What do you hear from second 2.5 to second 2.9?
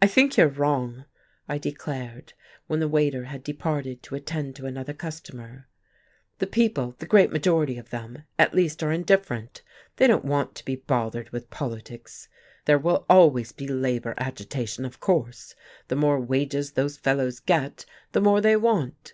when the